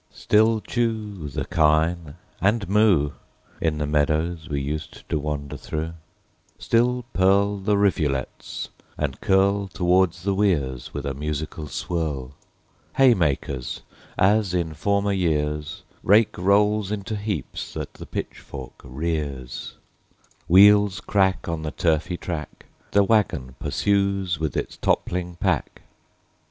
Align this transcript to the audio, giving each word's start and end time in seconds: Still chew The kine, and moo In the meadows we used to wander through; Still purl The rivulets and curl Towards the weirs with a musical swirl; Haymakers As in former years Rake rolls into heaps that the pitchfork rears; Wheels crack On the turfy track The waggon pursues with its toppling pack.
Still 0.15 0.61
chew 0.61 1.27
The 1.29 1.45
kine, 1.45 2.15
and 2.41 2.67
moo 2.67 3.11
In 3.61 3.77
the 3.77 3.85
meadows 3.85 4.49
we 4.49 4.59
used 4.59 5.07
to 5.09 5.19
wander 5.19 5.55
through; 5.57 5.93
Still 6.57 7.05
purl 7.13 7.57
The 7.59 7.77
rivulets 7.77 8.69
and 8.97 9.21
curl 9.21 9.67
Towards 9.67 10.23
the 10.23 10.33
weirs 10.33 10.91
with 10.91 11.05
a 11.05 11.13
musical 11.13 11.67
swirl; 11.67 12.33
Haymakers 12.95 13.83
As 14.17 14.55
in 14.55 14.73
former 14.73 15.13
years 15.13 15.83
Rake 16.01 16.35
rolls 16.35 16.91
into 16.91 17.15
heaps 17.15 17.75
that 17.75 17.93
the 17.93 18.07
pitchfork 18.07 18.81
rears; 18.83 19.75
Wheels 20.47 20.99
crack 20.99 21.47
On 21.47 21.61
the 21.61 21.69
turfy 21.69 22.17
track 22.17 22.65
The 22.89 23.03
waggon 23.03 23.53
pursues 23.59 24.39
with 24.39 24.57
its 24.57 24.77
toppling 24.77 25.35
pack. 25.35 25.83